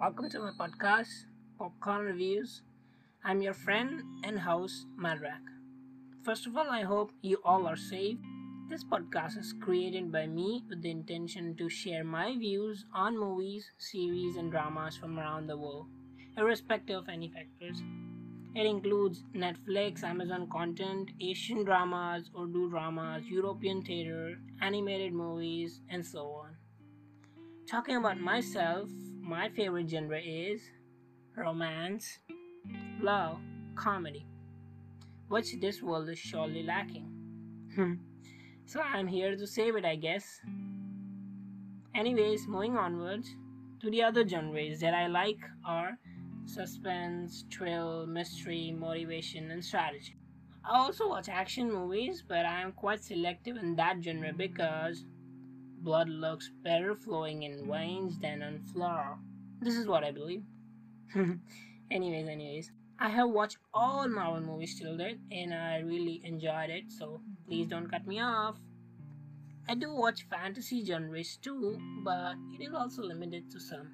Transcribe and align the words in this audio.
Welcome 0.00 0.30
to 0.30 0.40
my 0.40 0.50
podcast, 0.58 1.26
Popcorn 1.58 2.06
Reviews. 2.06 2.62
I'm 3.22 3.42
your 3.42 3.54
friend 3.54 4.02
and 4.24 4.40
host, 4.40 4.86
Madrak. 4.98 5.44
First 6.24 6.46
of 6.46 6.56
all, 6.56 6.70
I 6.70 6.82
hope 6.82 7.12
you 7.22 7.38
all 7.44 7.66
are 7.66 7.76
safe. 7.76 8.18
This 8.70 8.82
podcast 8.84 9.38
is 9.38 9.54
created 9.60 10.10
by 10.10 10.26
me 10.26 10.64
with 10.68 10.82
the 10.82 10.90
intention 10.90 11.54
to 11.56 11.68
share 11.68 12.02
my 12.04 12.36
views 12.36 12.86
on 12.94 13.18
movies, 13.18 13.70
series, 13.78 14.36
and 14.36 14.50
dramas 14.50 14.96
from 14.96 15.18
around 15.18 15.46
the 15.48 15.58
world, 15.58 15.86
irrespective 16.36 16.96
of 16.98 17.08
any 17.08 17.28
factors. 17.28 17.82
It 18.54 18.66
includes 18.66 19.24
Netflix, 19.34 20.02
Amazon 20.02 20.48
content, 20.50 21.10
Asian 21.20 21.64
dramas, 21.64 22.30
Urdu 22.38 22.70
dramas, 22.70 23.24
European 23.26 23.82
theater, 23.82 24.38
animated 24.62 25.12
movies, 25.12 25.80
and 25.90 26.04
so 26.06 26.26
on. 26.26 26.56
Talking 27.70 27.94
about 27.94 28.18
myself, 28.18 28.88
my 29.20 29.48
favorite 29.48 29.88
genre 29.88 30.20
is 30.20 30.60
romance, 31.36 32.18
love, 33.00 33.38
comedy, 33.76 34.26
which 35.28 35.54
this 35.60 35.80
world 35.80 36.08
is 36.08 36.18
surely 36.18 36.64
lacking. 36.64 37.06
Hmm. 37.76 37.92
so 38.66 38.80
I'm 38.80 39.06
here 39.06 39.36
to 39.36 39.46
save 39.46 39.76
it, 39.76 39.84
I 39.84 39.94
guess. 39.94 40.40
Anyways, 41.94 42.48
moving 42.48 42.76
onwards 42.76 43.36
to 43.82 43.88
the 43.88 44.02
other 44.02 44.26
genres 44.26 44.80
that 44.80 44.92
I 44.92 45.06
like 45.06 45.38
are 45.64 45.96
suspense, 46.46 47.44
thrill, 47.52 48.04
mystery, 48.04 48.74
motivation, 48.76 49.52
and 49.52 49.64
strategy. 49.64 50.16
I 50.64 50.76
also 50.76 51.08
watch 51.08 51.28
action 51.28 51.70
movies, 51.72 52.24
but 52.26 52.44
I 52.44 52.62
am 52.62 52.72
quite 52.72 53.04
selective 53.04 53.58
in 53.58 53.76
that 53.76 54.02
genre 54.02 54.32
because 54.32 55.04
blood 55.80 56.08
looks 56.08 56.50
better 56.62 56.94
flowing 56.94 57.42
in 57.42 57.66
veins 57.70 58.18
than 58.18 58.42
on 58.42 58.60
floor. 58.72 59.18
This 59.60 59.76
is 59.76 59.86
what 59.86 60.04
I 60.04 60.10
believe. 60.10 60.42
anyways, 61.90 62.28
anyways, 62.28 62.72
I 62.98 63.08
have 63.08 63.30
watched 63.30 63.58
all 63.72 64.06
Marvel 64.08 64.40
movies 64.40 64.78
till 64.78 64.96
date 64.96 65.20
and 65.32 65.54
I 65.54 65.78
really 65.78 66.20
enjoyed 66.24 66.70
it, 66.70 66.92
so 66.92 67.20
please 67.46 67.66
don't 67.66 67.90
cut 67.90 68.06
me 68.06 68.20
off. 68.20 68.58
I 69.68 69.74
do 69.74 69.94
watch 69.94 70.26
fantasy 70.28 70.84
genres 70.84 71.36
too, 71.36 71.78
but 72.04 72.34
it 72.58 72.64
is 72.64 72.74
also 72.74 73.02
limited 73.02 73.50
to 73.52 73.60
some. 73.60 73.92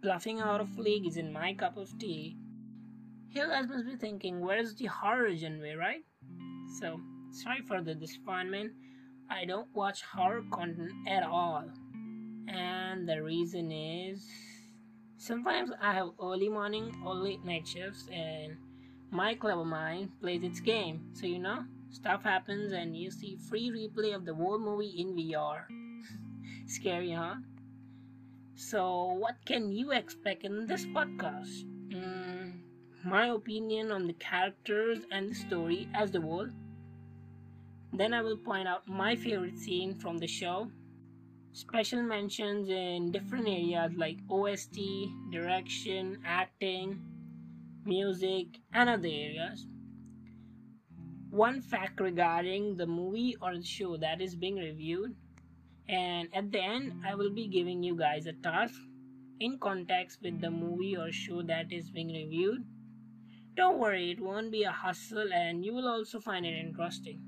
Bluffing 0.00 0.40
out 0.40 0.60
of 0.60 0.78
league 0.78 1.06
is 1.06 1.16
in 1.16 1.32
my 1.32 1.52
cup 1.54 1.76
of 1.76 1.98
tea. 1.98 2.36
You 3.30 3.46
guys 3.46 3.68
must 3.68 3.86
be 3.86 3.96
thinking, 3.96 4.40
where's 4.40 4.74
the 4.74 4.86
horror 4.86 5.34
genre, 5.36 5.76
right? 5.76 6.02
So, 6.80 7.00
sorry 7.32 7.60
for 7.66 7.82
the 7.82 7.94
disappointment. 7.94 8.72
I 9.30 9.44
don't 9.44 9.68
watch 9.74 10.02
horror 10.02 10.42
content 10.50 10.92
at 11.06 11.22
all. 11.22 11.64
And 12.48 13.08
the 13.08 13.22
reason 13.22 13.70
is 13.70 14.26
sometimes 15.18 15.70
I 15.80 15.92
have 15.92 16.10
early 16.20 16.48
morning 16.48 17.02
or 17.04 17.14
late 17.14 17.44
night 17.44 17.68
shifts 17.68 18.08
and 18.10 18.56
my 19.10 19.34
clever 19.34 19.64
mind 19.64 20.10
plays 20.20 20.42
its 20.42 20.60
game. 20.60 21.10
So 21.12 21.26
you 21.26 21.38
know, 21.38 21.64
stuff 21.90 22.22
happens 22.22 22.72
and 22.72 22.96
you 22.96 23.10
see 23.10 23.36
free 23.36 23.70
replay 23.70 24.14
of 24.14 24.24
the 24.24 24.34
whole 24.34 24.58
movie 24.58 24.94
in 24.98 25.14
VR. 25.14 25.66
Scary, 26.66 27.12
huh? 27.12 27.36
So 28.54 29.12
what 29.12 29.36
can 29.44 29.70
you 29.70 29.92
expect 29.92 30.44
in 30.44 30.66
this 30.66 30.84
podcast? 30.86 31.64
Mm, 31.90 32.60
my 33.04 33.28
opinion 33.28 33.92
on 33.92 34.06
the 34.06 34.14
characters 34.14 35.00
and 35.12 35.30
the 35.30 35.34
story 35.34 35.88
as 35.94 36.10
the 36.10 36.20
whole 36.20 36.48
then 37.92 38.12
I 38.12 38.22
will 38.22 38.36
point 38.36 38.68
out 38.68 38.88
my 38.88 39.16
favorite 39.16 39.58
scene 39.58 39.94
from 39.94 40.18
the 40.18 40.26
show. 40.26 40.70
Special 41.52 42.02
mentions 42.02 42.68
in 42.68 43.10
different 43.10 43.48
areas 43.48 43.92
like 43.96 44.18
OST, 44.30 44.78
direction, 45.32 46.18
acting, 46.24 47.00
music, 47.84 48.46
and 48.72 48.88
other 48.88 49.08
areas. 49.08 49.66
One 51.30 51.60
fact 51.60 52.00
regarding 52.00 52.76
the 52.76 52.86
movie 52.86 53.36
or 53.40 53.56
the 53.56 53.64
show 53.64 53.96
that 53.96 54.20
is 54.20 54.34
being 54.34 54.56
reviewed, 54.56 55.14
and 55.88 56.28
at 56.34 56.52
the 56.52 56.62
end, 56.62 57.02
I 57.06 57.14
will 57.14 57.30
be 57.30 57.48
giving 57.48 57.82
you 57.82 57.96
guys 57.96 58.26
a 58.26 58.32
task 58.34 58.80
in 59.40 59.58
context 59.58 60.20
with 60.22 60.40
the 60.40 60.50
movie 60.50 60.96
or 60.96 61.10
show 61.12 61.42
that 61.42 61.72
is 61.72 61.90
being 61.90 62.08
reviewed. 62.08 62.64
Don't 63.54 63.78
worry, 63.78 64.10
it 64.10 64.20
won't 64.20 64.52
be 64.52 64.64
a 64.64 64.70
hustle, 64.70 65.32
and 65.32 65.64
you 65.64 65.74
will 65.74 65.88
also 65.88 66.20
find 66.20 66.46
it 66.46 66.58
interesting. 66.58 67.27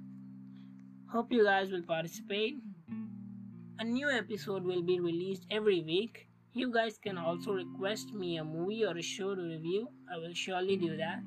Hope 1.12 1.32
you 1.32 1.44
guys 1.44 1.72
will 1.72 1.82
participate. 1.82 2.54
A 3.80 3.84
new 3.84 4.08
episode 4.08 4.62
will 4.62 4.82
be 4.82 5.00
released 5.00 5.44
every 5.50 5.80
week. 5.80 6.28
You 6.52 6.72
guys 6.72 6.98
can 6.98 7.18
also 7.18 7.52
request 7.52 8.12
me 8.14 8.36
a 8.36 8.44
movie 8.44 8.84
or 8.84 8.96
a 8.96 9.02
show 9.02 9.34
to 9.34 9.42
review. 9.42 9.88
I 10.12 10.18
will 10.18 10.34
surely 10.34 10.76
do 10.76 10.96
that. 10.96 11.20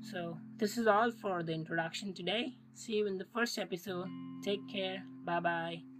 So, 0.00 0.38
this 0.58 0.78
is 0.78 0.86
all 0.86 1.10
for 1.10 1.42
the 1.42 1.54
introduction 1.54 2.14
today. 2.14 2.56
See 2.74 2.94
you 2.94 3.06
in 3.06 3.18
the 3.18 3.26
first 3.34 3.58
episode. 3.58 4.06
Take 4.44 4.68
care. 4.68 5.02
Bye 5.24 5.40
bye. 5.40 5.95